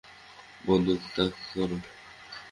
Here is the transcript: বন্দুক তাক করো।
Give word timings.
বন্দুক 0.65 1.01
তাক 1.15 1.31
করো। 1.51 1.77